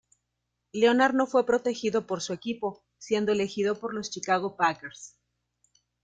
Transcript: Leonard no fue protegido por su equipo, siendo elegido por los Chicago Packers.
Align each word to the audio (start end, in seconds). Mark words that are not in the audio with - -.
Leonard 0.73 1.13
no 1.13 1.27
fue 1.27 1.45
protegido 1.45 2.07
por 2.07 2.21
su 2.21 2.33
equipo, 2.33 2.83
siendo 2.97 3.31
elegido 3.31 3.79
por 3.79 3.93
los 3.93 4.09
Chicago 4.09 4.55
Packers. 4.55 5.15